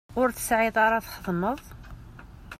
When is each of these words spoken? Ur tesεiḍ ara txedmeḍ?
Ur 0.21 0.29
tesεiḍ 0.31 0.75
ara 0.85 1.05
txedmeḍ? 1.05 1.59